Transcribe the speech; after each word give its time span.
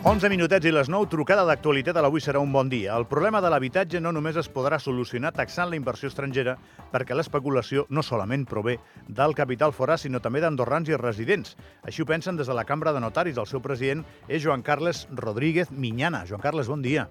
11 0.00 0.30
minutets 0.32 0.64
i 0.64 0.70
les 0.72 0.88
9, 0.88 1.10
trucada 1.12 1.42
d'actualitat 1.44 1.98
a 2.00 2.00
l'avui 2.00 2.22
serà 2.24 2.40
un 2.40 2.48
bon 2.54 2.70
dia. 2.72 2.94
El 2.96 3.04
problema 3.04 3.42
de 3.44 3.50
l'habitatge 3.52 4.00
no 4.00 4.14
només 4.16 4.38
es 4.40 4.48
podrà 4.48 4.78
solucionar 4.80 5.34
taxant 5.36 5.68
la 5.68 5.76
inversió 5.76 6.08
estrangera, 6.08 6.54
perquè 6.88 7.12
l'especulació 7.12 7.84
no 7.92 8.00
solament 8.00 8.46
prové 8.48 8.78
del 9.06 9.36
capital 9.36 9.76
forà, 9.76 9.98
sinó 10.00 10.22
també 10.24 10.40
d'andorrans 10.40 10.88
i 10.88 10.96
residents. 10.96 11.52
Així 11.84 12.00
ho 12.00 12.08
pensen 12.08 12.40
des 12.40 12.48
de 12.48 12.56
la 12.56 12.64
Cambra 12.64 12.94
de 12.96 13.04
Notaris. 13.04 13.36
El 13.36 13.50
seu 13.50 13.60
president 13.60 14.00
és 14.26 14.40
Joan 14.40 14.64
Carles 14.64 15.04
Rodríguez 15.12 15.68
Miñana. 15.70 16.24
Joan 16.24 16.40
Carles, 16.40 16.72
bon 16.72 16.80
dia. 16.80 17.10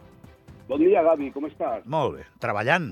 Bon 0.70 0.78
dia, 0.78 1.02
Gavi, 1.02 1.32
com 1.34 1.48
estàs? 1.48 1.82
Molt 1.90 2.20
bé. 2.20 2.24
Treballant. 2.44 2.92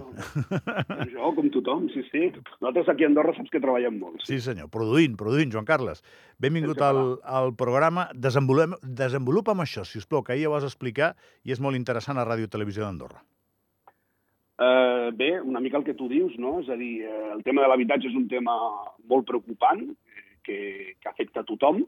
Jo, 1.14 1.30
com 1.38 1.52
tothom, 1.54 1.84
sí, 1.94 2.02
sí. 2.08 2.24
Nosaltres 2.58 2.88
aquí 2.90 3.06
a 3.06 3.10
Andorra 3.12 3.36
saps 3.38 3.52
que 3.54 3.62
treballem 3.62 4.00
molt. 4.02 4.24
Sí, 4.26 4.40
senyor. 4.42 4.72
Produint, 4.74 5.14
produint, 5.20 5.52
Joan 5.54 5.68
Carles. 5.68 6.02
Benvingut 6.42 6.82
al, 6.82 7.02
al 7.22 7.54
programa. 7.60 8.08
Desenvolupem, 8.18 8.74
desenvolupa'm 8.98 9.62
això, 9.62 9.86
si 9.86 10.02
us 10.02 10.10
plau, 10.10 10.24
que 10.26 10.34
ahir 10.34 10.48
ja 10.48 10.56
vas 10.56 10.66
explicar 10.66 11.12
i 11.46 11.54
és 11.54 11.62
molt 11.62 11.78
interessant 11.78 12.18
a 12.18 12.26
Ràdio 12.26 12.50
Televisió 12.50 12.82
d'Andorra. 12.88 13.22
Uh, 14.58 15.14
bé, 15.14 15.36
una 15.46 15.62
mica 15.62 15.78
el 15.78 15.86
que 15.86 15.94
tu 15.94 16.10
dius, 16.10 16.34
no? 16.42 16.56
És 16.64 16.74
a 16.74 16.80
dir, 16.80 17.04
eh, 17.06 17.30
el 17.36 17.46
tema 17.46 17.62
de 17.62 17.70
l'habitatge 17.70 18.10
és 18.10 18.18
un 18.18 18.26
tema 18.32 18.58
molt 19.06 19.30
preocupant, 19.30 19.86
eh, 19.86 20.26
que, 20.42 20.58
que 20.98 21.14
afecta 21.14 21.46
a 21.46 21.46
tothom, 21.46 21.84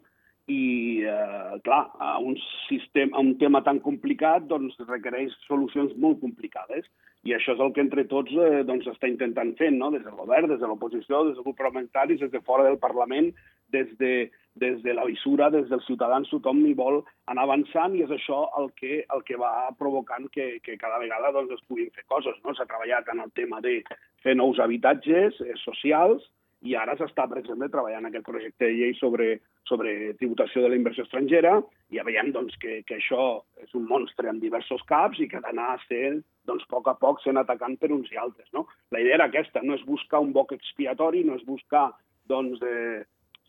i, 0.50 1.04
eh, 1.06 1.60
clar, 1.64 1.84
a 2.00 2.18
un, 2.20 2.36
sistema, 2.68 3.18
a 3.18 3.22
un 3.22 3.38
tema 3.38 3.62
tan 3.64 3.80
complicat 3.86 4.48
doncs, 4.50 4.80
requereix 4.90 5.36
solucions 5.46 5.94
molt 5.98 6.20
complicades. 6.24 6.90
I 7.28 7.36
això 7.36 7.54
és 7.54 7.62
el 7.62 7.74
que 7.76 7.84
entre 7.84 8.06
tots 8.10 8.34
eh, 8.34 8.64
doncs, 8.66 8.88
està 8.90 9.10
intentant 9.12 9.52
fer, 9.60 9.70
no? 9.76 9.92
des 9.94 10.04
del 10.06 10.18
govern, 10.18 10.50
des 10.50 10.62
de 10.62 10.68
l'oposició, 10.68 11.26
des 11.28 11.36
dels 11.36 11.46
grups 11.46 11.60
parlamentaris, 11.60 12.22
des 12.24 12.32
de 12.32 12.42
fora 12.48 12.66
del 12.66 12.80
Parlament, 12.82 13.30
des 13.76 13.92
de, 14.00 14.14
des 14.56 14.82
de 14.82 14.96
la 14.96 15.06
visura, 15.06 15.52
des 15.54 15.68
dels 15.70 15.86
ciutadans, 15.86 16.32
tothom 16.32 16.64
hi 16.66 16.74
vol 16.80 17.02
anar 17.30 17.46
avançant 17.46 17.94
i 17.96 18.02
és 18.08 18.16
això 18.16 18.42
el 18.58 18.72
que, 18.80 19.04
el 19.14 19.24
que 19.28 19.38
va 19.38 19.70
provocant 19.78 20.26
que, 20.34 20.56
que 20.66 20.80
cada 20.82 20.98
vegada 21.04 21.34
doncs, 21.36 21.54
es 21.60 21.68
puguin 21.68 21.92
fer 21.94 22.08
coses. 22.08 22.40
No? 22.46 22.56
S'ha 22.56 22.68
treballat 22.72 23.12
en 23.14 23.22
el 23.28 23.32
tema 23.38 23.62
de 23.62 23.82
fer 24.24 24.34
nous 24.40 24.58
habitatges 24.64 25.38
eh, 25.46 25.54
socials, 25.62 26.26
i 26.68 26.76
ara 26.76 26.96
s'està, 27.00 27.24
per 27.32 27.40
exemple, 27.40 27.70
treballant 27.72 28.10
aquest 28.10 28.26
projecte 28.28 28.68
de 28.68 28.76
llei 28.76 28.96
sobre, 29.00 29.30
sobre 29.68 29.94
tributació 30.20 30.64
de 30.64 30.72
la 30.72 30.80
inversió 30.80 31.06
estrangera 31.06 31.54
i 31.90 32.00
ja 32.00 32.04
veiem 32.08 32.34
doncs, 32.36 32.58
que, 32.60 32.82
que 32.88 32.98
això 32.98 33.28
és 33.64 33.72
un 33.80 33.86
monstre 33.88 34.28
amb 34.28 34.44
diversos 34.44 34.84
caps 34.90 35.22
i 35.24 35.30
que 35.32 35.40
ha 35.40 35.46
d'anar 35.46 35.78
sent, 35.86 36.20
doncs, 36.50 36.66
a 36.68 36.74
poc 36.74 36.90
a 36.92 36.98
poc, 37.00 37.22
sent 37.24 37.40
atacant 37.40 37.78
per 37.80 37.94
uns 37.96 38.12
i 38.12 38.20
altres. 38.20 38.50
No? 38.56 38.66
La 38.92 39.00
idea 39.00 39.22
era 39.22 39.30
aquesta, 39.32 39.64
no 39.64 39.78
és 39.78 39.88
buscar 39.88 40.20
un 40.26 40.34
boc 40.36 40.52
expiatori, 40.58 41.24
no 41.24 41.40
és 41.40 41.48
buscar, 41.48 41.88
doncs, 42.28 42.60
eh, 42.68 43.06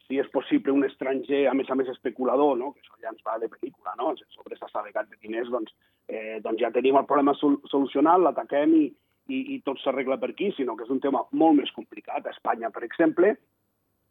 si 0.07 0.19
és 0.23 0.31
possible, 0.31 0.75
un 0.75 0.87
estranger, 0.87 1.45
a 1.51 1.55
més 1.55 1.69
a 1.71 1.77
més 1.79 1.91
especulador, 1.91 2.57
no? 2.59 2.73
que 2.75 2.83
això 2.85 2.95
ja 3.03 3.11
ens 3.11 3.27
va 3.27 3.39
de 3.43 3.51
pel·lícula, 3.51 3.95
no? 3.99 4.15
sobre 4.37 4.59
sabegat 4.71 5.11
de 5.11 5.19
diners, 5.19 5.51
doncs, 5.51 5.75
eh, 6.07 6.39
doncs 6.47 6.63
ja 6.63 6.71
tenim 6.75 6.99
el 6.99 7.07
problema 7.11 7.35
sol 7.39 7.59
solucionat, 7.71 8.23
l'ataquem 8.23 8.75
i, 8.79 8.89
i, 9.31 9.41
i 9.55 9.61
tot 9.67 9.81
s'arregla 9.81 10.19
per 10.21 10.33
aquí, 10.33 10.51
sinó 10.57 10.77
que 10.77 10.87
és 10.87 10.93
un 10.93 11.01
tema 11.03 11.23
molt 11.33 11.59
més 11.61 11.73
complicat. 11.77 12.27
A 12.27 12.35
Espanya, 12.35 12.71
per 12.75 12.85
exemple, 12.87 13.35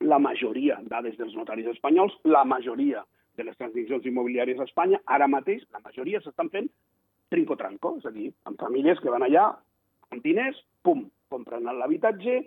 la 0.02 0.20
majoria, 0.24 0.80
dades 0.92 1.18
dels 1.20 1.36
notaris 1.36 1.68
espanyols, 1.76 2.16
la 2.24 2.46
majoria 2.48 3.04
de 3.38 3.46
les 3.48 3.58
transmissions 3.60 4.06
immobiliàries 4.08 4.60
a 4.60 4.68
Espanya, 4.68 5.02
ara 5.06 5.28
mateix, 5.32 5.66
la 5.76 5.84
majoria 5.84 6.22
s'estan 6.24 6.52
fent 6.54 6.70
trinco-tranco, 7.30 7.98
és 8.00 8.08
a 8.10 8.14
dir, 8.16 8.30
amb 8.50 8.60
famílies 8.62 9.00
que 9.04 9.12
van 9.14 9.26
allà 9.28 9.50
amb 10.10 10.24
diners, 10.26 10.58
pum, 10.84 11.06
compren 11.30 11.68
l'habitatge 11.68 12.40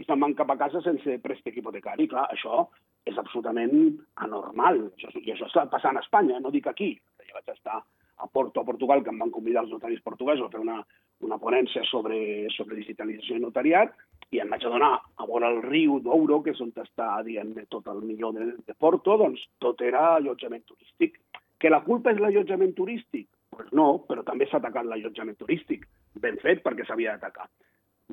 i 0.00 0.06
se'n 0.06 0.22
van 0.22 0.34
cap 0.38 0.50
a 0.52 0.56
casa 0.60 0.80
sense 0.84 1.18
préstec 1.20 1.58
hipotecari. 1.60 2.06
Clar, 2.08 2.24
això 2.32 2.64
és 3.08 3.18
absolutament 3.20 3.98
anormal. 4.24 4.86
Això, 4.96 5.12
I 5.20 5.34
això 5.34 5.48
està 5.50 5.66
passant 5.72 5.98
a 5.98 6.04
Espanya, 6.04 6.40
no 6.40 6.52
dic 6.54 6.70
aquí. 6.70 6.94
Jo 7.26 7.36
vaig 7.36 7.52
estar 7.52 7.80
a 7.80 8.28
Porto, 8.28 8.62
a 8.62 8.68
Portugal, 8.68 9.04
que 9.04 9.12
em 9.12 9.20
van 9.20 9.32
convidar 9.34 9.64
els 9.64 9.74
notaris 9.74 10.00
portuguesos 10.04 10.46
a 10.46 10.52
fer 10.52 10.60
una, 10.62 10.80
una 11.26 11.38
ponència 11.38 11.82
sobre, 11.88 12.48
sobre 12.54 12.78
digitalització 12.78 13.36
i 13.36 13.44
notariat, 13.44 13.92
i 14.30 14.38
em 14.40 14.50
vaig 14.52 14.64
adonar 14.64 14.92
a 14.94 15.26
veure 15.26 15.48
el 15.50 15.60
riu 15.64 15.98
d'Ouro, 16.04 16.38
que 16.44 16.54
és 16.54 16.60
on 16.62 16.70
està, 16.78 17.08
diguem 17.26 17.52
tot 17.72 17.88
el 17.90 18.02
millor 18.06 18.36
de, 18.36 18.52
de 18.66 18.76
Porto, 18.78 19.16
doncs 19.18 19.42
tot 19.58 19.82
era 19.82 20.14
allotjament 20.14 20.62
turístic. 20.68 21.18
Que 21.60 21.72
la 21.72 21.82
culpa 21.84 22.14
és 22.14 22.20
l'allotjament 22.22 22.72
turístic? 22.76 23.26
Pues 23.50 23.72
no, 23.76 24.04
però 24.06 24.22
també 24.24 24.46
s'ha 24.46 24.60
atacat 24.60 24.86
l'allotjament 24.86 25.36
turístic. 25.40 25.84
Ben 26.22 26.38
fet, 26.42 26.62
perquè 26.62 26.86
s'havia 26.86 27.16
d'atacar. 27.16 27.48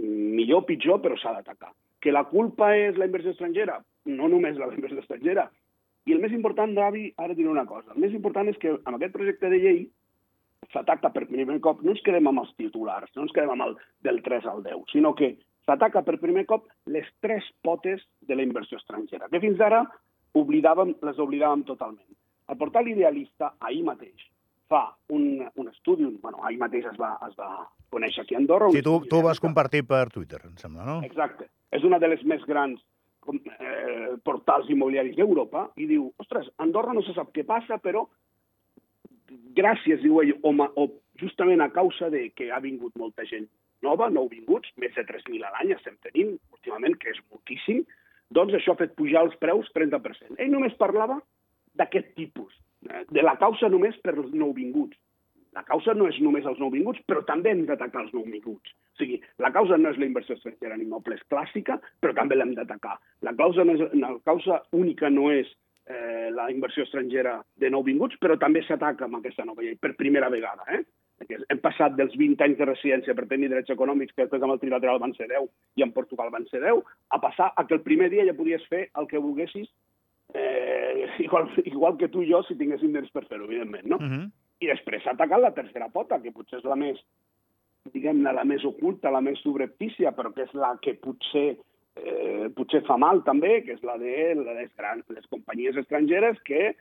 Millor, 0.02 0.66
pitjor, 0.66 1.00
però 1.04 1.16
s'ha 1.22 1.36
d'atacar. 1.38 1.72
Que 2.02 2.12
la 2.12 2.26
culpa 2.30 2.74
és 2.76 2.98
la 2.98 3.08
inversió 3.08 3.32
estrangera? 3.34 3.78
No 4.10 4.28
només 4.32 4.58
la 4.58 4.68
inversió 4.74 5.00
estrangera. 5.04 5.48
I 6.08 6.16
el 6.16 6.22
més 6.24 6.34
important, 6.34 6.74
Davi, 6.74 7.12
ara 7.20 7.36
diré 7.38 7.50
una 7.52 7.66
cosa. 7.70 7.94
El 7.94 8.02
més 8.02 8.14
important 8.18 8.50
és 8.50 8.58
que 8.62 8.74
amb 8.74 8.96
aquest 8.98 9.14
projecte 9.14 9.50
de 9.54 9.62
llei 9.62 9.80
s'ataca 10.74 11.12
per 11.14 11.28
primer 11.30 11.60
cop, 11.64 11.82
no 11.84 11.94
ens 11.94 12.04
quedem 12.06 12.28
amb 12.30 12.44
els 12.44 12.54
titulars, 12.60 13.12
no 13.16 13.26
ens 13.26 13.36
quedem 13.36 13.54
amb 13.54 13.68
el 13.68 13.78
del 14.06 14.22
3 14.26 14.48
al 14.52 14.64
10, 14.66 14.88
sinó 14.92 15.14
que 15.18 15.36
s'ataca 15.68 16.04
per 16.08 16.18
primer 16.22 16.46
cop 16.50 16.68
les 16.92 17.08
tres 17.24 17.46
potes 17.66 18.04
de 18.28 18.36
la 18.36 18.46
inversió 18.46 18.80
estrangera, 18.80 19.30
que 19.32 19.42
fins 19.44 19.62
ara 19.64 19.84
oblidàvem, 20.38 20.96
les 21.04 21.20
oblidàvem 21.20 21.64
totalment. 21.68 22.08
El 22.48 22.60
portal 22.60 22.88
Idealista, 22.88 23.54
ahir 23.60 23.84
mateix, 23.88 24.28
fa 24.72 24.84
un, 25.16 25.44
un 25.56 25.70
estudi, 25.72 26.06
un, 26.08 26.20
bueno, 26.22 26.44
ahir 26.48 26.60
mateix 26.60 26.88
es 26.92 27.00
va, 27.00 27.16
es 27.28 27.36
va 27.40 27.50
conèixer 27.92 28.24
aquí 28.24 28.36
a 28.36 28.42
Andorra... 28.42 28.70
Sí, 28.76 28.84
tu, 28.84 29.00
tu 29.08 29.20
ho 29.20 29.26
vas 29.26 29.42
compartir 29.44 29.84
per 29.88 30.08
Twitter, 30.14 30.42
em 30.48 30.56
sembla, 30.60 30.86
no? 30.88 31.00
Exacte. 31.08 31.50
És 31.76 31.84
una 31.88 32.00
de 32.00 32.12
les 32.12 32.24
més 32.28 32.44
grans 32.48 32.80
com, 33.24 33.40
eh, 33.40 34.16
portals 34.28 34.70
immobiliaris 34.72 35.18
d'Europa 35.20 35.68
i 35.80 35.88
diu, 35.90 36.10
ostres, 36.24 36.48
Andorra 36.64 36.96
no 36.96 37.04
se 37.04 37.16
sap 37.16 37.34
què 37.36 37.44
passa, 37.48 37.80
però 37.84 38.06
gràcies, 39.58 40.02
diu 40.02 40.22
ell, 40.22 40.34
o, 40.44 40.54
o 40.76 40.88
justament 41.20 41.62
a 41.62 41.72
causa 41.74 42.10
de 42.14 42.28
que 42.36 42.52
ha 42.52 42.60
vingut 42.64 42.96
molta 43.00 43.26
gent 43.28 43.48
nova, 43.86 44.10
nouvinguts, 44.10 44.72
més 44.82 44.94
de 44.96 45.06
3.000 45.06 45.46
a 45.46 45.54
l'any 45.56 45.74
estem 45.76 45.98
tenint 46.06 46.36
últimament, 46.54 46.98
que 47.02 47.12
és 47.14 47.20
moltíssim, 47.32 47.84
doncs 48.34 48.56
això 48.58 48.74
ha 48.74 48.82
fet 48.82 48.96
pujar 49.00 49.26
els 49.28 49.36
preus 49.42 49.70
30%. 49.76 50.38
Ell 50.42 50.54
només 50.54 50.78
parlava 50.80 51.20
d'aquest 51.78 52.16
tipus, 52.18 52.54
eh, 52.90 53.04
de 53.12 53.24
la 53.24 53.38
causa 53.38 53.70
només 53.70 53.98
per 54.04 54.16
als 54.16 54.34
nouvinguts. 54.34 54.98
La 55.56 55.64
causa 55.66 55.94
no 55.98 56.08
és 56.08 56.18
només 56.22 56.46
els 56.46 56.60
nouvinguts, 56.62 57.02
però 57.10 57.24
també 57.26 57.50
hem 57.52 57.64
d'atacar 57.66 58.04
els 58.04 58.14
nouvinguts. 58.14 58.74
O 58.94 58.98
sigui, 59.00 59.22
la 59.42 59.50
causa 59.54 59.78
no 59.78 59.90
és 59.90 59.98
la 59.98 60.06
inversió 60.06 60.36
estrangera 60.36 60.76
en 60.76 60.84
immobles 60.84 61.24
clàssica, 61.32 61.80
però 62.02 62.14
també 62.18 62.36
l'hem 62.36 62.54
d'atacar. 62.58 62.98
La 63.26 63.34
causa, 63.34 63.64
no 63.66 63.74
és, 63.74 63.82
la 63.98 64.12
causa 64.26 64.62
única 64.72 65.10
no 65.10 65.32
és 65.34 65.50
eh, 65.90 66.30
la 66.32 66.50
inversió 66.52 66.84
estrangera 66.84 67.38
de 67.56 67.70
nouvinguts, 67.72 68.18
però 68.22 68.38
també 68.40 68.64
s'ataca 68.66 69.06
amb 69.08 69.20
aquesta 69.20 69.46
nova 69.48 69.64
llei, 69.64 69.78
per 69.80 69.96
primera 70.00 70.30
vegada. 70.30 70.66
Eh? 70.76 70.84
Hem 71.50 71.62
passat 71.64 71.96
dels 71.98 72.14
20 72.20 72.44
anys 72.46 72.60
de 72.60 72.68
residència 72.70 73.16
per 73.18 73.28
tenir 73.30 73.50
drets 73.50 73.74
econòmics, 73.74 74.14
que 74.14 74.26
després 74.26 74.44
amb 74.44 74.54
el 74.54 74.62
trilateral 74.62 75.00
van 75.02 75.16
ser 75.18 75.30
10 75.32 75.48
i 75.80 75.86
en 75.86 75.94
Portugal 75.96 76.30
van 76.34 76.46
ser 76.52 76.62
10, 76.66 76.84
a 77.16 77.22
passar 77.24 77.52
a 77.56 77.66
que 77.66 77.78
el 77.78 77.86
primer 77.86 78.12
dia 78.14 78.26
ja 78.28 78.36
podies 78.38 78.66
fer 78.70 78.88
el 79.00 79.08
que 79.10 79.22
volguessis, 79.22 79.70
eh, 80.34 81.08
igual, 81.26 81.50
igual 81.64 81.98
que 81.98 82.12
tu 82.14 82.26
i 82.26 82.32
jo, 82.32 82.44
si 82.44 82.60
tinguéssim 82.60 82.94
temps 82.94 83.14
per 83.16 83.26
fer-ho, 83.26 83.48
evidentment. 83.48 83.88
No? 83.88 83.98
Uh 83.98 84.12
-huh. 84.12 84.28
I 84.60 84.68
després 84.68 85.04
s'ha 85.04 85.14
atacat 85.14 85.42
la 85.42 85.54
tercera 85.54 85.90
pota, 85.90 86.22
que 86.22 86.32
potser 86.32 86.60
és 86.60 86.66
la 86.66 86.76
més, 86.76 87.00
diguem-ne, 87.94 88.34
la 88.34 88.44
més 88.44 88.66
oculta, 88.66 89.12
la 89.12 89.22
més 89.22 89.40
subreptícia, 89.40 90.12
però 90.12 90.34
que 90.34 90.44
és 90.44 90.54
la 90.54 90.78
que 90.82 90.96
potser 90.96 91.58
eh, 92.04 92.48
potser 92.56 92.84
fa 92.88 92.98
mal 93.02 93.24
també, 93.28 93.62
que 93.66 93.76
és 93.78 93.84
la 93.88 93.98
de 94.02 94.34
les, 94.38 94.72
grans, 94.78 95.04
les 95.14 95.28
companyies 95.32 95.78
estrangeres 95.80 96.40
que 96.48 96.72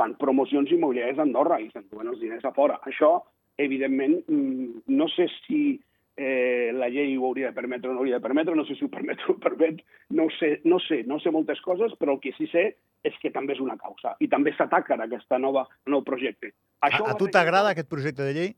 fan 0.00 0.16
promocions 0.20 0.70
immobiliàries 0.72 1.18
a 1.20 1.26
Andorra 1.26 1.60
i 1.60 1.68
s'enduen 1.70 2.08
els 2.12 2.20
diners 2.22 2.46
a 2.48 2.54
fora. 2.56 2.80
Això, 2.88 3.18
evidentment, 3.60 4.20
mm, 4.26 4.84
no 4.96 5.08
sé 5.12 5.28
si 5.46 5.80
eh, 6.16 6.70
la 6.76 6.88
llei 6.92 7.16
ho 7.16 7.26
hauria 7.26 7.50
de 7.50 7.56
permetre 7.56 7.90
o 7.90 7.94
no 7.94 8.02
hauria 8.02 8.18
de 8.18 8.24
permetre, 8.24 8.54
no 8.56 8.64
sé 8.68 8.76
si 8.76 8.84
ho 8.84 8.92
permet 8.92 9.20
o 9.26 9.34
ho 9.34 9.38
permet, 9.40 9.80
no 10.10 10.28
sé, 10.38 10.60
no 10.64 10.80
sé, 10.86 11.02
no 11.08 11.20
sé 11.20 11.32
moltes 11.32 11.60
coses, 11.64 11.94
però 12.00 12.16
el 12.16 12.20
que 12.24 12.34
sí 12.36 12.48
sé 12.52 12.66
és 13.04 13.14
que 13.22 13.30
també 13.32 13.54
és 13.56 13.62
una 13.64 13.78
causa 13.80 14.12
i 14.20 14.28
també 14.28 14.52
s'ataca 14.52 14.98
nova 15.38 15.66
nou 15.86 16.02
projecte. 16.04 16.52
A, 16.80 16.90
Això 16.90 17.04
a 17.04 17.12
va 17.12 17.16
tu 17.16 17.28
t'agrada 17.32 17.72
aquest 17.72 17.88
projecte 17.88 18.26
de 18.26 18.34
llei? 18.36 18.52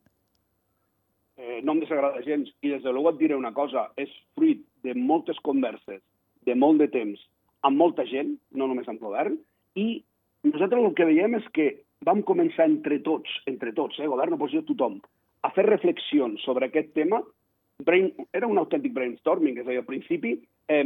Eh, 1.43 1.61
no 1.62 1.75
em 1.75 1.83
desagrada 1.83 2.23
gens. 2.23 2.50
I 2.62 2.71
des 2.71 2.83
de 2.83 2.93
luego 2.93 3.11
et 3.11 3.19
diré 3.19 3.37
una 3.37 3.53
cosa, 3.53 3.89
és 3.99 4.11
fruit 4.37 4.62
de 4.87 4.94
moltes 4.94 5.39
converses, 5.43 6.00
de 6.47 6.55
molt 6.55 6.79
de 6.79 6.89
temps, 6.89 7.21
amb 7.67 7.79
molta 7.79 8.06
gent, 8.06 8.37
no 8.55 8.69
només 8.71 8.89
amb 8.91 9.03
govern, 9.03 9.39
i 9.79 10.03
nosaltres 10.47 10.83
el 10.83 10.94
que 10.99 11.09
veiem 11.09 11.37
és 11.39 11.49
que 11.56 11.69
vam 12.06 12.23
començar 12.27 12.67
entre 12.67 12.99
tots, 13.06 13.31
entre 13.50 13.73
tots, 13.75 13.99
eh, 13.99 14.11
govern, 14.11 14.39
oposició, 14.39 14.65
tothom, 14.67 15.00
a 15.43 15.50
fer 15.55 15.67
reflexions 15.67 16.43
sobre 16.47 16.67
aquest 16.67 16.93
tema. 16.94 17.23
Brain, 17.83 18.12
era 18.33 18.47
un 18.47 18.59
autèntic 18.59 18.94
brainstorming, 18.94 19.59
és 19.59 19.67
a 19.67 19.71
dir, 19.71 19.81
al 19.83 19.89
principi 19.89 20.37
eh, 20.71 20.85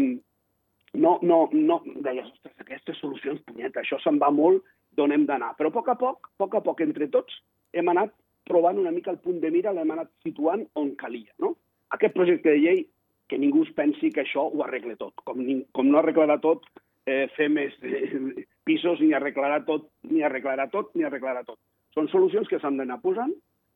no, 0.97 1.19
no, 1.23 1.49
no, 1.53 1.81
deies, 2.05 2.29
ostres, 2.33 2.55
aquestes 2.65 3.01
solucions, 3.03 3.43
punyeta, 3.49 3.83
això 3.83 4.01
se'n 4.01 4.21
va 4.23 4.31
molt, 4.33 4.65
d'on 4.97 5.13
hem 5.13 5.27
d'anar. 5.29 5.53
Però 5.59 5.69
a 5.69 5.75
poc 5.75 5.91
a 5.93 5.97
poc, 6.01 6.31
a 6.33 6.45
poc 6.45 6.57
a 6.57 6.63
poc, 6.65 6.81
entre 6.85 7.09
tots, 7.13 7.43
hem 7.77 7.93
anat 7.93 8.15
trobant 8.47 8.79
una 8.79 8.95
mica 8.95 9.13
el 9.13 9.21
punt 9.23 9.41
de 9.43 9.51
mira, 9.51 9.75
l'hem 9.75 9.93
anat 9.95 10.11
situant 10.25 10.65
on 10.79 10.95
calia. 11.01 11.33
No? 11.43 11.55
Aquest 11.97 12.15
projecte 12.17 12.53
de 12.53 12.63
llei, 12.63 12.85
que 13.27 13.39
ningú 13.43 13.65
es 13.67 13.73
pensi 13.75 14.13
que 14.15 14.23
això 14.23 14.47
ho 14.47 14.63
arregla 14.65 14.97
tot. 15.01 15.15
Com, 15.27 15.41
ni, 15.43 15.61
com 15.75 15.91
no 15.91 15.99
arreglarà 16.01 16.39
tot 16.43 16.67
eh, 17.07 17.27
fer 17.37 17.49
més 17.51 17.75
eh, 17.83 18.45
pisos, 18.67 19.03
ni 19.03 19.13
arreglarà 19.17 19.63
tot, 19.67 19.89
ni 20.11 20.23
arreglarà 20.27 20.69
tot, 20.73 20.93
ni 20.95 21.07
arreglarà 21.07 21.43
tot. 21.47 21.59
Són 21.97 22.11
solucions 22.13 22.49
que 22.51 22.61
s'han 22.63 22.79
d'anar 22.79 23.01
posant 23.03 23.33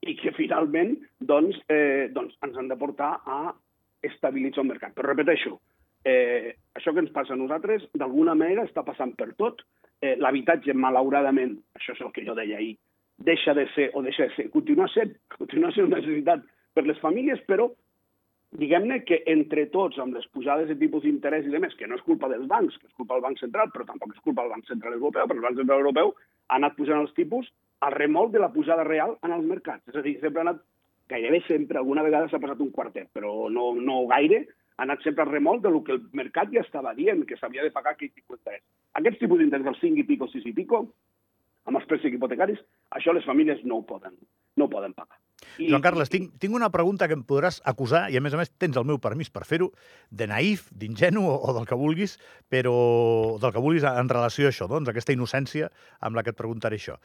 i 0.06 0.14
que 0.16 0.32
finalment 0.36 0.94
doncs, 1.18 1.58
eh, 1.72 2.08
doncs 2.14 2.36
ens 2.46 2.56
han 2.56 2.70
de 2.70 2.78
portar 2.78 3.16
a 3.26 3.40
estabilitzar 4.06 4.64
el 4.64 4.70
mercat. 4.70 4.94
Però 4.96 5.10
repeteixo, 5.10 5.58
eh, 6.04 6.54
això 6.76 6.94
que 6.94 7.04
ens 7.04 7.12
passa 7.12 7.34
a 7.34 7.40
nosaltres 7.40 7.86
d'alguna 7.94 8.34
manera 8.34 8.64
està 8.68 8.84
passant 8.86 9.14
per 9.16 9.32
tot. 9.38 9.64
Eh, 10.00 10.16
L'habitatge, 10.16 10.72
malauradament, 10.72 11.58
això 11.76 11.92
és 11.96 12.00
el 12.00 12.12
que 12.12 12.24
jo 12.24 12.34
deia 12.34 12.56
ahir, 12.56 12.76
deixa 13.20 13.54
de 13.54 13.66
ser, 13.74 13.90
o 13.94 14.02
deixa 14.02 14.26
de 14.28 14.34
ser, 14.34 14.48
continua 14.50 14.88
sent, 14.88 15.14
continua 15.36 15.70
sent 15.72 15.86
una 15.86 16.00
necessitat 16.00 16.44
per 16.74 16.86
les 16.86 16.98
famílies, 17.02 17.40
però 17.46 17.68
diguem-ne 18.58 19.02
que 19.06 19.20
entre 19.30 19.66
tots, 19.70 19.98
amb 20.02 20.16
les 20.16 20.26
pujades 20.34 20.68
de 20.70 20.76
tipus 20.80 21.04
d'interès 21.04 21.46
i 21.46 21.52
demés, 21.52 21.76
que 21.78 21.86
no 21.86 21.98
és 21.98 22.06
culpa 22.06 22.30
dels 22.32 22.48
bancs, 22.50 22.76
que 22.80 22.88
és 22.88 22.96
culpa 22.96 23.14
del 23.14 23.26
Banc 23.28 23.38
Central, 23.38 23.70
però 23.74 23.86
tampoc 23.86 24.14
és 24.16 24.24
culpa 24.24 24.42
del 24.42 24.54
Banc 24.56 24.66
Central 24.66 24.96
Europeu, 24.96 25.28
però 25.28 25.38
el 25.38 25.46
Banc 25.46 25.60
Central 25.60 25.84
Europeu 25.84 26.14
ha 26.48 26.56
anat 26.58 26.74
pujant 26.78 27.04
els 27.04 27.14
tipus 27.14 27.50
al 27.86 27.94
remolc 27.94 28.32
de 28.32 28.42
la 28.42 28.50
pujada 28.52 28.84
real 28.88 29.14
en 29.22 29.36
els 29.36 29.46
mercats. 29.46 29.84
És 29.92 30.00
a 30.00 30.02
dir, 30.06 30.16
sempre 30.24 30.42
ha 30.42 30.48
anat, 30.48 30.64
gairebé 31.12 31.42
sempre, 31.46 31.78
alguna 31.78 32.02
vegada 32.06 32.28
s'ha 32.30 32.42
passat 32.42 32.64
un 32.64 32.72
quartet, 32.74 33.08
però 33.14 33.48
no, 33.52 33.70
no 33.76 34.02
gaire, 34.10 34.46
ha 34.80 34.86
anat 34.88 35.04
sempre 35.04 35.26
al 35.26 35.30
remolc 35.30 35.62
del 35.62 35.78
que 35.84 35.94
el 35.98 36.02
mercat 36.16 36.50
ja 36.54 36.64
estava 36.64 36.96
dient, 36.96 37.22
que 37.28 37.38
s'havia 37.38 37.62
de 37.62 37.72
pagar 37.74 37.94
aquell 37.94 38.10
tipus 38.10 38.40
d'interès. 38.40 38.64
Aquests 38.98 39.22
tipus 39.22 39.38
d'interès 39.38 39.66
del 39.68 39.78
5 39.78 40.02
i 40.02 40.06
pico, 40.08 40.28
6 40.32 40.50
i 40.50 40.54
pico, 40.56 40.86
amb 41.70 41.80
els 41.80 41.88
préstecs 41.88 42.18
hipotecaris, 42.18 42.60
això 42.98 43.14
les 43.14 43.26
famílies 43.26 43.62
no 43.64 43.80
ho 43.80 43.86
poden, 43.86 44.16
no 44.58 44.66
ho 44.66 44.72
poden 44.72 44.94
pagar. 44.96 45.18
I... 45.56 45.70
Joan 45.70 45.82
Carles, 45.84 46.10
tinc, 46.12 46.34
tinc 46.42 46.54
una 46.56 46.68
pregunta 46.74 47.08
que 47.08 47.16
em 47.16 47.22
podràs 47.26 47.60
acusar, 47.70 48.04
i 48.12 48.18
a 48.18 48.22
més 48.22 48.34
a 48.36 48.40
més 48.40 48.52
tens 48.60 48.76
el 48.76 48.86
meu 48.88 49.00
permís 49.02 49.32
per 49.32 49.46
fer-ho, 49.48 49.70
de 50.10 50.28
naïf, 50.30 50.66
d'ingenu 50.76 51.24
o, 51.24 51.32
o 51.38 51.54
del 51.56 51.66
que 51.70 51.78
vulguis, 51.78 52.18
però 52.52 52.74
del 53.40 53.54
que 53.54 53.62
vulguis 53.62 53.86
en 53.88 54.12
relació 54.12 54.48
a 54.48 54.54
això, 54.54 54.68
doncs, 54.70 54.90
aquesta 54.92 55.16
innocència 55.16 55.70
amb 56.00 56.18
la 56.18 56.26
que 56.26 56.34
et 56.34 56.38
preguntaré 56.38 56.80
això. 56.80 56.98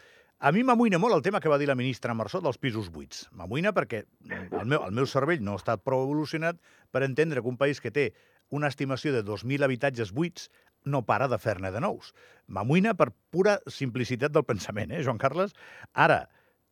A 0.43 0.51
mi 0.51 0.65
m'amoïna 0.67 0.99
molt 0.99 1.15
el 1.15 1.23
tema 1.23 1.39
que 1.39 1.47
va 1.47 1.57
dir 1.57 1.69
la 1.69 1.77
ministra 1.79 2.13
Marçó 2.13 2.41
dels 2.43 2.59
pisos 2.59 2.89
buits. 2.91 3.23
M'amoïna 3.31 3.71
perquè 3.73 4.03
el 4.27 4.65
meu, 4.67 4.81
el 4.83 4.91
meu 4.91 5.07
cervell 5.07 5.39
no 5.41 5.55
ha 5.55 5.61
estat 5.61 5.85
prou 5.85 6.03
evolucionat 6.03 6.59
per 6.91 7.05
entendre 7.07 7.41
que 7.41 7.47
un 7.47 7.55
país 7.61 7.79
que 7.79 7.93
té 7.95 8.09
una 8.51 8.67
estimació 8.67 9.13
de 9.15 9.23
2.000 9.23 9.63
habitatges 9.63 10.11
buits 10.13 10.49
no 10.85 11.03
para 11.05 11.27
de 11.27 11.39
fer-ne 11.41 11.71
de 11.73 11.81
nous. 11.83 12.13
M'amoïna 12.47 12.95
per 12.97 13.09
pura 13.33 13.57
simplicitat 13.67 14.33
del 14.33 14.45
pensament, 14.45 14.93
eh, 14.93 15.03
Joan 15.03 15.19
Carles? 15.21 15.53
Ara, 15.93 16.25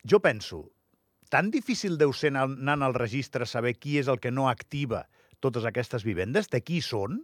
jo 0.06 0.20
penso, 0.24 0.64
tan 1.30 1.52
difícil 1.52 1.98
deu 1.98 2.14
ser 2.14 2.34
anant 2.38 2.86
al 2.86 2.96
registre 2.98 3.46
saber 3.50 3.76
qui 3.76 3.98
és 4.00 4.08
el 4.08 4.20
que 4.22 4.32
no 4.32 4.50
activa 4.50 5.06
totes 5.40 5.66
aquestes 5.66 6.06
vivendes, 6.08 6.50
de 6.50 6.62
qui 6.62 6.82
són? 6.82 7.24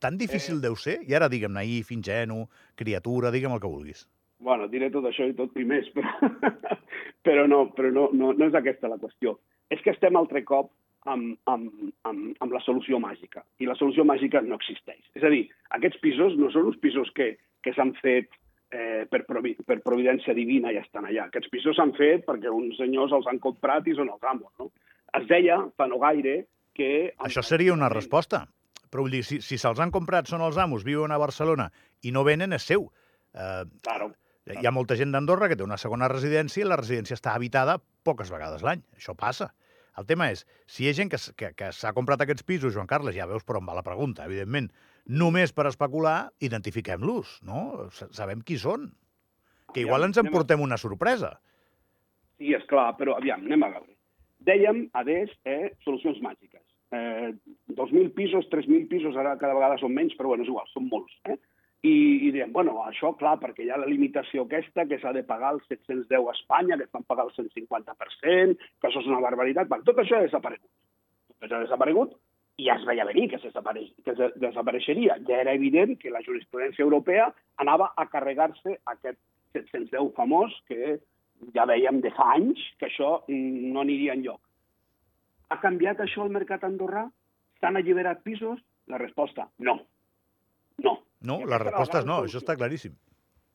Tan 0.00 0.16
difícil 0.18 0.58
eh... 0.58 0.62
deu 0.66 0.76
ser? 0.76 1.00
I 1.06 1.14
ara 1.18 1.28
digue'm 1.30 1.54
naïf, 1.54 1.92
ingenu, 1.94 2.46
criatura, 2.74 3.30
digue'm 3.34 3.54
el 3.54 3.62
que 3.62 3.70
vulguis. 3.70 4.06
Bueno, 4.38 4.66
diré 4.68 4.90
tot 4.92 5.06
això 5.08 5.26
i 5.28 5.34
tot 5.36 5.54
i 5.56 5.64
més, 5.64 5.86
però, 5.94 6.30
però, 7.26 7.46
no, 7.48 7.60
però 7.76 7.92
no, 7.92 8.08
no, 8.12 8.32
no 8.36 8.48
és 8.48 8.56
aquesta 8.58 8.90
la 8.92 8.98
qüestió. 9.00 9.36
És 9.72 9.80
que 9.82 9.94
estem 9.94 10.16
altre 10.18 10.44
cop 10.46 10.70
amb, 11.10 11.36
amb, 11.50 11.92
amb, 12.08 12.32
amb 12.42 12.54
la 12.54 12.62
solució 12.64 12.98
màgica. 13.02 13.44
I 13.62 13.68
la 13.68 13.76
solució 13.78 14.04
màgica 14.08 14.42
no 14.44 14.58
existeix. 14.58 15.02
És 15.14 15.24
a 15.24 15.30
dir, 15.32 15.44
aquests 15.78 16.02
pisos 16.02 16.36
no 16.40 16.50
són 16.54 16.72
uns 16.72 16.80
pisos 16.82 17.12
que, 17.16 17.32
que 17.64 17.74
s'han 17.76 17.94
fet 18.02 18.28
eh, 18.70 19.06
per, 19.10 19.22
provi 19.28 19.54
per 19.66 19.80
providència 19.84 20.34
divina 20.36 20.74
i 20.74 20.80
estan 20.80 21.08
allà. 21.08 21.28
Aquests 21.30 21.52
pisos 21.52 21.78
s'han 21.78 21.94
fet 21.98 22.26
perquè 22.26 22.52
uns 22.52 22.78
senyors 22.80 23.14
els 23.16 23.30
han 23.30 23.40
comprat 23.42 23.88
i 23.88 23.96
són 23.96 24.12
els 24.12 24.26
amos. 24.26 24.52
No? 24.60 24.70
Es 25.16 25.26
deia, 25.30 25.62
fa 25.78 25.88
no 25.90 26.00
gaire, 26.02 26.42
que... 26.76 26.92
Això 27.24 27.44
seria 27.46 27.74
una 27.74 27.90
resposta. 27.92 28.44
Però 28.90 29.02
vull 29.02 29.16
dir, 29.16 29.24
si, 29.26 29.40
si 29.42 29.58
se'ls 29.58 29.80
han 29.82 29.92
comprat, 29.94 30.28
són 30.30 30.44
els 30.46 30.58
amos, 30.62 30.84
viuen 30.86 31.12
a 31.12 31.18
Barcelona 31.18 31.70
i 32.06 32.12
no 32.14 32.22
venen, 32.26 32.54
és 32.54 32.66
seu. 32.68 32.86
Eh, 33.34 33.64
claro. 33.82 34.12
Hi 34.46 34.68
ha 34.68 34.70
molta 34.70 34.94
gent 34.94 35.10
d'Andorra 35.10 35.48
que 35.50 35.56
té 35.58 35.64
una 35.66 35.78
segona 35.80 36.06
residència 36.12 36.62
i 36.62 36.68
la 36.68 36.78
residència 36.78 37.16
està 37.18 37.32
habitada 37.34 37.80
poques 38.06 38.30
vegades 38.30 38.62
l'any. 38.62 38.84
Això 38.94 39.16
passa. 39.18 39.50
El 39.96 40.06
tema 40.08 40.28
és, 40.32 40.44
si 40.68 40.84
hi 40.84 40.90
ha 40.90 40.96
gent 40.96 41.10
que, 41.12 41.18
que, 41.40 41.50
que 41.56 41.70
s'ha 41.72 41.94
comprat 41.96 42.20
aquests 42.22 42.44
pisos, 42.46 42.74
Joan 42.74 42.88
Carles, 42.90 43.16
ja 43.16 43.28
veus 43.30 43.46
per 43.48 43.56
on 43.60 43.68
va 43.68 43.76
la 43.78 43.84
pregunta, 43.86 44.26
evidentment, 44.28 44.68
només 45.22 45.54
per 45.56 45.66
especular, 45.70 46.18
identifiquem-los, 46.44 47.38
no? 47.48 47.88
Sabem 48.12 48.42
qui 48.44 48.58
són. 48.60 48.90
Que 49.72 49.82
igual 49.86 50.06
ens 50.06 50.20
emportem 50.20 50.60
una 50.62 50.78
sorpresa. 50.80 51.36
Sí, 52.36 52.52
és 52.56 52.64
clar, 52.68 52.90
però 53.00 53.16
aviam, 53.16 53.44
anem 53.48 53.64
a 53.64 53.72
veure. 53.78 53.94
Dèiem, 54.46 54.84
a 54.94 55.02
des, 55.08 55.32
eh, 55.48 55.72
solucions 55.84 56.20
màgiques. 56.22 56.62
Eh, 56.94 57.32
2.000 57.74 58.12
pisos, 58.14 58.46
3.000 58.52 58.86
pisos, 58.92 59.16
ara 59.16 59.34
cada 59.40 59.56
vegada 59.56 59.78
són 59.80 59.96
menys, 59.96 60.14
però 60.18 60.34
bueno, 60.34 60.44
és 60.44 60.52
igual, 60.52 60.68
són 60.70 60.90
molts. 60.92 61.16
Eh? 61.24 61.38
I, 61.86 61.94
i 62.26 62.30
diem, 62.34 62.52
bueno, 62.54 62.78
això, 62.88 63.12
clar, 63.20 63.36
perquè 63.42 63.64
hi 63.64 63.70
ha 63.70 63.78
la 63.78 63.88
limitació 63.90 64.46
aquesta, 64.46 64.86
que 64.90 64.98
s'ha 65.02 65.12
de 65.14 65.22
pagar 65.28 65.52
el 65.54 65.60
710 65.68 66.16
a 66.18 66.34
Espanya, 66.34 66.78
que 66.80 66.88
van 66.92 67.06
pagar 67.06 67.26
el 67.28 67.34
150%, 67.36 68.56
que 68.80 68.88
això 68.88 69.02
és 69.02 69.10
una 69.10 69.22
barbaritat. 69.22 69.68
Bueno, 69.70 69.86
tot 69.86 70.00
això 70.02 70.18
ha 70.18 70.26
desaparegut. 70.26 70.70
Tot 71.34 71.46
això 71.46 71.60
ha 71.60 71.66
desaparegut 71.66 72.16
i 72.56 72.66
ja 72.70 72.76
es 72.78 72.86
veia 72.88 73.04
venir 73.04 73.28
que, 73.28 73.38
que 73.38 74.14
desapareixeria. 74.40 75.18
Ja 75.28 75.42
era 75.42 75.54
evident 75.56 75.98
que 76.00 76.12
la 76.12 76.22
jurisprudència 76.24 76.84
europea 76.84 77.28
anava 77.62 77.90
a 77.96 78.06
carregar-se 78.12 78.78
aquest 78.94 79.20
710 79.52 80.14
famós 80.16 80.54
que 80.68 80.96
ja 81.54 81.66
veiem 81.68 82.00
de 82.04 82.12
fa 82.16 82.30
anys 82.36 82.62
que 82.80 82.88
això 82.88 83.18
no 83.28 83.82
aniria 83.82 84.16
enlloc. 84.16 84.40
Ha 85.52 85.60
canviat 85.62 86.00
això 86.02 86.24
el 86.24 86.32
mercat 86.34 86.64
andorrà? 86.64 87.04
S'han 87.60 87.76
alliberat 87.78 88.24
pisos? 88.24 88.58
La 88.88 88.98
resposta, 89.02 89.50
no. 89.58 89.80
No. 91.26 91.40
Resposta 91.50 92.02
és 92.02 92.08
no, 92.08 92.22
això 92.24 92.40
està 92.42 92.56
claríssim. 92.58 92.96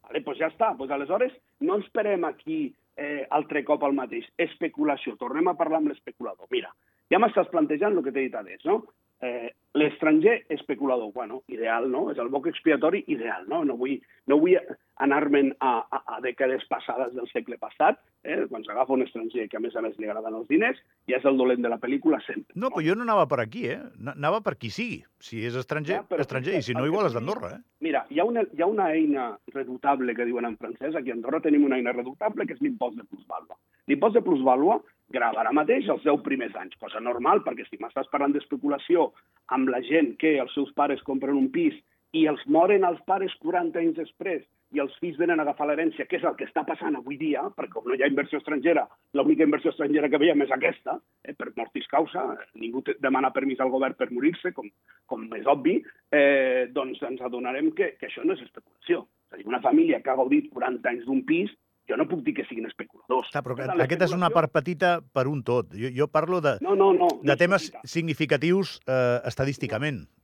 Vale, 0.06 0.24
doncs 0.26 0.40
ja 0.42 0.52
està. 0.52 0.74
Pues 0.78 0.92
aleshores 0.92 1.34
no 1.64 1.80
esperem 1.80 2.26
aquí 2.28 2.64
eh, 2.98 3.26
altre 3.30 3.64
cop 3.68 3.84
el 3.88 3.96
mateix. 3.98 4.28
Especulació. 4.38 5.16
Tornem 5.20 5.48
a 5.52 5.58
parlar 5.60 5.82
amb 5.82 5.92
l'especulador. 5.92 6.50
Mira, 6.52 6.74
ja 7.12 7.20
m'estàs 7.20 7.50
plantejant 7.52 7.96
el 7.96 8.04
que 8.06 8.12
t'he 8.12 8.28
dit 8.28 8.38
abans, 8.38 8.68
no? 8.68 8.82
Eh, 9.22 9.52
L'estranger 9.78 10.34
especulador, 10.52 11.14
bueno, 11.16 11.44
ideal, 11.48 11.86
no? 11.88 12.10
És 12.12 12.18
el 12.20 12.28
boc 12.34 12.50
expiatori 12.50 13.06
ideal, 13.14 13.46
no? 13.48 13.62
No 13.64 13.78
vull, 13.80 13.94
no 14.28 14.36
vull 14.42 14.58
anar-me'n 15.06 15.54
a, 15.64 15.78
a, 15.88 16.02
a 16.18 16.20
dècades 16.26 16.66
passades 16.68 17.14
del 17.16 17.30
segle 17.32 17.56
passat, 17.62 18.02
eh? 18.24 18.46
quan 18.50 18.64
s'agafa 18.66 18.94
un 18.94 19.04
estranger 19.06 19.48
que 19.50 19.58
a 19.58 19.62
més 19.64 19.76
a 19.76 19.82
més 19.86 19.98
li 20.00 20.08
agraden 20.10 20.38
els 20.38 20.48
diners, 20.50 20.80
i 21.10 21.16
és 21.18 21.26
el 21.26 21.40
dolent 21.40 21.64
de 21.64 21.72
la 21.72 21.80
pel·lícula 21.82 22.22
sempre. 22.26 22.54
No, 22.56 22.70
però 22.70 22.84
jo 22.86 22.96
no 22.98 23.06
anava 23.08 23.28
per 23.32 23.42
aquí, 23.44 23.66
eh? 23.74 23.80
Anava 24.14 24.42
per 24.46 24.56
qui 24.62 24.72
sigui. 24.74 25.02
Si 25.22 25.42
és 25.48 25.58
estranger, 25.58 26.02
ja, 26.02 26.22
estranger, 26.24 26.56
i 26.58 26.66
si 26.66 26.76
no, 26.78 26.86
igual 26.90 27.10
és 27.10 27.18
d'Andorra, 27.18 27.56
eh? 27.58 27.62
Mira, 27.86 28.06
hi 28.10 28.22
ha, 28.22 28.26
una, 28.28 28.46
hi 28.46 28.64
ha 28.64 28.70
una 28.70 28.90
eina 28.94 29.28
redutable 29.54 30.16
que 30.18 30.28
diuen 30.30 30.48
en 30.50 30.58
francès, 30.62 30.96
aquí 30.96 31.14
a 31.14 31.18
Andorra 31.18 31.42
tenim 31.44 31.66
una 31.68 31.80
eina 31.82 31.96
redutable 31.96 32.48
que 32.48 32.58
és 32.58 32.64
l'impost 32.66 32.98
de 33.00 33.08
plusvàlua. 33.10 33.58
L'impost 33.90 34.18
de 34.18 34.26
plusvàlua 34.26 34.80
grava 35.12 35.42
ara 35.42 35.52
mateix 35.56 35.90
els 35.92 36.04
10 36.06 36.22
primers 36.26 36.56
anys, 36.56 36.78
cosa 36.80 37.02
normal, 37.04 37.44
perquè 37.46 37.66
si 37.68 37.80
m'estàs 37.82 38.10
parlant 38.12 38.36
d'especulació 38.36 39.10
amb 39.56 39.72
la 39.74 39.82
gent 39.84 40.16
que 40.22 40.38
els 40.40 40.54
seus 40.56 40.72
pares 40.78 41.02
compren 41.08 41.38
un 41.38 41.50
pis 41.52 41.76
i 42.16 42.26
els 42.32 42.42
moren 42.48 42.86
els 42.88 43.02
pares 43.08 43.34
40 43.44 43.80
anys 43.82 43.98
després 44.00 44.44
i 44.72 44.80
els 44.84 44.94
fills 45.04 45.18
venen 45.20 45.40
a 45.40 45.46
agafar 45.46 45.68
l'herència, 45.68 46.06
que 46.08 46.18
és 46.20 46.26
el 46.28 46.36
que 46.40 46.48
està 46.48 46.64
passant 46.68 46.96
avui 46.98 47.18
dia, 47.20 47.44
perquè 47.56 47.74
com 47.76 47.88
no 47.90 47.96
hi 47.98 48.04
ha 48.04 48.10
inversió 48.12 48.40
estrangera, 48.40 48.86
l'única 49.18 49.48
inversió 49.48 49.74
estrangera 49.74 50.10
que 50.12 50.20
veiem 50.22 50.46
és 50.46 50.54
aquesta, 50.56 50.98
eh, 51.26 51.36
per 51.38 51.52
mortis 51.58 51.88
causa, 51.92 52.24
ningú 52.56 52.84
demana 53.04 53.34
permís 53.36 53.60
al 53.60 53.74
govern 53.74 53.98
per 54.00 54.12
morir-se, 54.12 54.54
com, 54.56 54.70
com 55.06 55.28
és 55.36 55.50
obvi, 55.52 55.82
eh, 56.12 56.70
doncs 56.72 57.04
ens 57.10 57.26
adonarem 57.28 57.74
que, 57.76 57.96
que 58.00 58.08
això 58.08 58.24
no 58.24 58.38
és 58.38 58.46
especulació. 58.48 59.04
És 59.28 59.36
a 59.36 59.42
dir, 59.42 59.50
una 59.50 59.64
família 59.64 60.02
que 60.02 60.12
ha 60.12 60.20
gaudit 60.20 60.50
40 60.54 60.90
anys 60.94 61.06
d'un 61.10 61.26
pis 61.28 61.52
jo 61.90 61.98
no 62.00 62.08
puc 62.08 62.22
dir 62.24 62.36
que 62.38 62.46
siguin 62.48 62.70
especuladors. 62.70 63.28
Està, 63.28 63.42
però 63.44 63.58
tant, 63.58 63.82
aquesta 63.84 64.08
és 64.08 64.16
una 64.16 64.30
part 64.32 64.54
petita 64.54 65.00
per 65.02 65.26
un 65.28 65.42
tot. 65.44 65.74
Jo, 65.76 65.92
jo 65.92 66.08
parlo 66.08 66.40
de, 66.44 66.56
no, 66.64 66.78
no, 66.80 66.92
no, 66.96 67.10
de 67.20 67.34
no 67.34 67.38
temes 67.40 67.68
petita. 67.68 67.92
significatius 67.98 68.78
eh, 68.86 69.20
estadísticament. 69.28 70.06
No, 70.06 70.21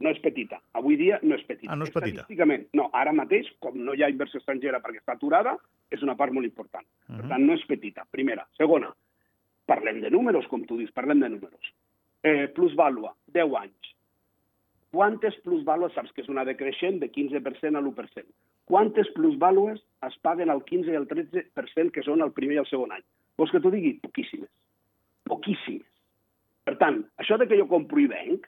no 0.00 0.10
és 0.10 0.20
petita. 0.24 0.60
Avui 0.78 0.96
dia 1.00 1.18
no 1.22 1.36
és 1.36 1.44
petita. 1.46 1.72
Ah, 1.72 1.76
no 1.76 1.86
és 1.86 1.92
petita. 1.92 2.22
Estadísticament, 2.22 2.66
no. 2.78 2.88
Ara 2.92 3.12
mateix, 3.16 3.48
com 3.62 3.76
no 3.78 3.94
hi 3.94 4.04
ha 4.04 4.10
inversió 4.12 4.40
estrangera 4.40 4.80
perquè 4.84 5.02
està 5.02 5.14
aturada, 5.14 5.56
és 5.94 6.02
una 6.02 6.16
part 6.18 6.32
molt 6.32 6.46
important. 6.46 6.84
Uh 6.84 7.14
-huh. 7.14 7.20
Per 7.20 7.28
tant, 7.28 7.46
no 7.46 7.54
és 7.54 7.66
petita, 7.66 8.06
primera. 8.10 8.46
Segona, 8.56 8.94
parlem 9.66 10.00
de 10.00 10.10
números, 10.10 10.46
com 10.46 10.64
tu 10.64 10.76
dius, 10.78 10.92
parlem 10.92 11.20
de 11.20 11.28
números. 11.28 11.74
Eh, 12.22 12.48
plusvàlua, 12.54 13.14
10 13.26 13.54
anys. 13.54 13.94
Quantes 14.90 15.34
plusvàlues, 15.42 15.92
saps 15.94 16.12
que 16.12 16.22
és 16.22 16.28
una 16.28 16.44
decreixent 16.44 17.00
de 17.00 17.10
15% 17.10 17.76
a 17.76 17.80
l'1%. 17.80 18.24
Quantes 18.64 19.08
plusvàlues 19.14 19.80
es 20.06 20.18
paguen 20.22 20.50
al 20.50 20.62
15 20.64 20.92
i 20.92 20.96
al 20.96 21.08
13% 21.08 21.90
que 21.90 22.02
són 22.02 22.22
el 22.22 22.32
primer 22.32 22.54
i 22.54 22.58
el 22.58 22.66
segon 22.66 22.92
any? 22.92 23.02
Vols 23.36 23.50
que 23.50 23.60
t'ho 23.60 23.70
digui? 23.70 23.98
Poquíssimes. 24.00 24.48
Poquíssimes. 25.24 25.90
Per 26.64 26.76
tant, 26.80 27.02
això 27.20 27.36
de 27.36 27.48
que 27.48 27.58
jo 27.58 27.66
compro 27.68 28.00
i 28.00 28.06
venc, 28.06 28.46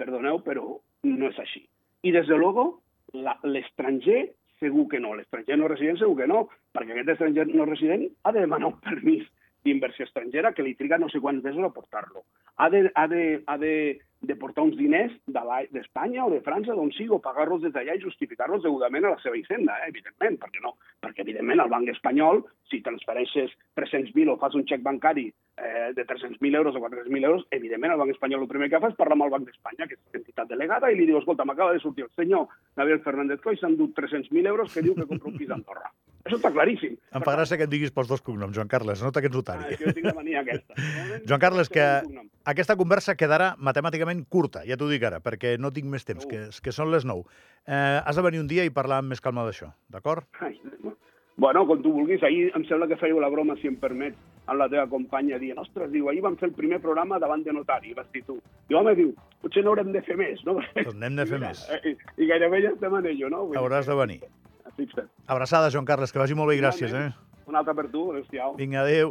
perdoneu, 0.00 0.40
però 0.46 0.66
no 1.06 1.30
és 1.30 1.38
així. 1.42 1.64
I, 2.02 2.12
des 2.16 2.28
de 2.28 2.38
luego, 2.40 2.80
l'estranger 3.12 4.30
segur 4.60 4.86
que 4.88 5.00
no. 5.00 5.14
L'estranger 5.16 5.58
no 5.58 5.68
resident 5.72 6.00
segur 6.00 6.16
que 6.20 6.28
no, 6.30 6.46
perquè 6.76 6.94
aquest 6.94 7.14
estranger 7.16 7.48
no 7.52 7.68
resident 7.68 8.08
ha 8.24 8.32
de 8.32 8.44
demanar 8.44 8.72
un 8.72 8.80
permís 8.84 9.26
d'inversió 9.64 10.06
estrangera 10.06 10.54
que 10.56 10.64
li 10.64 10.76
triga 10.76 10.98
no 11.00 11.10
sé 11.12 11.20
quants 11.20 11.44
mesos 11.44 11.64
a 11.64 11.72
portar-lo. 11.74 12.24
Ha 12.56 12.68
de, 12.72 12.86
ha 12.94 13.06
de, 13.08 13.24
ha 13.46 13.56
de 13.60 13.74
de 14.20 14.36
portar 14.36 14.64
uns 14.66 14.76
diners 14.76 15.12
d'Espanya 15.72 16.26
o 16.26 16.30
de 16.32 16.42
França, 16.44 16.74
d'on 16.76 16.92
sigui, 16.92 17.08
o 17.16 17.20
pagar-los 17.24 17.62
des 17.64 17.72
d'allà 17.72 17.96
i 17.96 18.02
justificar-los 18.02 18.62
degudament 18.62 19.06
a 19.08 19.14
la 19.14 19.20
seva 19.22 19.38
hisenda, 19.38 19.78
eh? 19.80 19.88
evidentment, 19.88 20.36
perquè 20.42 20.60
no? 20.64 20.74
Perquè, 21.00 21.24
evidentment, 21.24 21.62
el 21.64 21.72
banc 21.72 21.88
espanyol, 21.88 22.42
si 22.68 22.82
transfereixes 22.84 23.54
300.000 23.80 24.28
o 24.28 24.36
fas 24.42 24.56
un 24.58 24.66
xec 24.68 24.84
bancari 24.84 25.30
eh, 25.60 25.92
de 25.94 26.04
300.000 26.06 26.56
euros 26.56 26.74
o 26.76 26.80
400.000 26.80 27.24
euros, 27.24 27.46
evidentment, 27.50 27.92
el 27.92 27.98
banc 28.00 28.10
espanyol 28.14 28.42
el 28.42 28.48
primer 28.48 28.70
que 28.72 28.80
fa 28.80 28.88
és 28.90 28.96
parlar 28.98 29.16
amb 29.18 29.26
el 29.28 29.30
Banc 29.36 29.46
d'Espanya, 29.46 29.86
que 29.86 29.94
és 29.98 30.20
entitat 30.22 30.48
delegada, 30.48 30.90
i 30.90 30.96
li 30.98 31.06
diu, 31.06 31.18
escolta, 31.20 31.44
m'acaba 31.44 31.72
de 31.76 31.80
sortir 31.84 32.04
el 32.08 32.10
senyor 32.16 32.48
Gabriel 32.76 33.02
Fernández 33.04 33.40
Coy, 33.44 33.56
s'han 33.60 33.76
dut 33.76 33.92
300.000 33.98 34.46
euros 34.48 34.72
que 34.72 34.82
diu 34.82 34.94
que 34.96 35.06
compra 35.06 35.28
un 35.30 35.36
pis 35.38 35.50
a 35.50 35.58
Andorra. 35.60 35.92
Això 36.24 36.36
està 36.36 36.50
claríssim. 36.52 36.98
Em 37.16 37.22
fa 37.24 37.32
gràcia 37.32 37.56
que 37.56 37.64
em 37.64 37.70
diguis 37.72 37.92
pels 37.96 38.08
dos 38.10 38.20
cognoms, 38.20 38.52
Joan 38.56 38.68
Carles, 38.68 39.00
nota 39.02 39.22
que 39.22 39.28
ets 39.30 39.36
Ah, 39.36 39.40
notari. 39.40 39.72
és 39.74 39.78
que 39.80 39.86
jo 39.88 39.94
tinc 39.96 40.04
la 40.10 40.12
mania 40.14 40.40
aquesta. 40.42 40.74
Joan 41.28 41.40
Carles, 41.40 41.70
que 41.72 41.86
aquesta 42.44 42.76
conversa 42.76 43.16
quedarà 43.16 43.54
matemàticament 43.56 44.26
curta, 44.28 44.60
ja 44.68 44.76
t'ho 44.76 44.88
dic 44.90 45.02
ara, 45.08 45.20
perquè 45.24 45.56
no 45.58 45.72
tinc 45.72 45.88
més 45.88 46.04
temps, 46.04 46.26
que, 46.28 46.48
que 46.62 46.72
són 46.76 46.90
les 46.92 47.06
9. 47.08 47.24
Eh, 47.66 48.00
has 48.04 48.16
de 48.16 48.22
venir 48.26 48.40
un 48.44 48.48
dia 48.52 48.64
i 48.68 48.70
parlar 48.70 49.00
amb 49.00 49.08
més 49.14 49.20
calma 49.24 49.46
d'això, 49.48 49.72
d'acord? 49.88 50.28
Ai, 50.40 50.60
bueno, 51.40 51.64
com 51.66 51.80
tu 51.80 51.90
vulguis, 51.94 52.22
ahir 52.22 52.50
em 52.52 52.64
sembla 52.68 52.86
que 52.90 52.98
fèieu 53.00 53.18
la 53.22 53.30
broma, 53.32 53.56
si 53.56 53.70
em 53.70 53.78
permet, 53.80 54.16
amb 54.44 54.60
la 54.60 54.66
teva 54.68 54.84
companya, 54.92 55.38
dient, 55.40 55.56
ostres, 55.62 55.88
diu, 55.94 56.10
ahir 56.12 56.20
vam 56.26 56.36
fer 56.36 56.50
el 56.50 56.56
primer 56.58 56.82
programa 56.84 57.18
davant 57.22 57.40
de 57.46 57.54
notari, 57.56 57.94
i 57.94 57.96
vas 57.96 58.10
dir 58.12 58.20
tu. 58.26 58.36
I 58.68 58.76
home, 58.76 58.92
diu, 58.98 59.14
potser 59.40 59.64
no 59.64 59.72
haurem 59.72 59.88
de 59.94 60.04
fer 60.04 60.18
més, 60.20 60.44
no? 60.44 60.58
Doncs 60.76 61.00
n'hem 61.00 61.16
de 61.16 61.26
fer 61.32 61.40
Mira, 61.40 61.54
més. 61.54 61.64
I, 61.80 61.96
I 62.20 62.28
gairebé 62.28 62.60
ja 62.66 62.74
estem 62.76 63.00
en 63.00 63.08
ello, 63.14 63.32
no? 63.32 63.46
Vull 63.48 63.56
Hauràs 63.62 63.88
de 63.88 63.96
venir. 63.96 64.20
Fixa't. 64.76 65.08
Abraçada, 65.32 65.72
Joan 65.72 65.88
Carles, 65.88 66.12
que 66.12 66.20
vagi 66.20 66.36
molt 66.36 66.52
bé 66.52 66.60
i 66.60 66.62
gràcies, 66.62 66.92
eh? 66.92 67.08
Una 67.48 67.64
altra 67.64 67.72
per 67.74 67.88
tu, 67.88 68.10
adéu-siau. 68.12 68.54
Vinga, 68.60 68.84
adéu. 68.84 69.08